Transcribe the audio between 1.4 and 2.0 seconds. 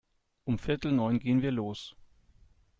wir los.